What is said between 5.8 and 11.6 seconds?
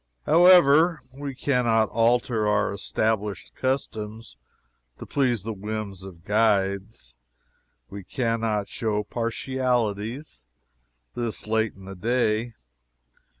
of guides; we can not show partialities this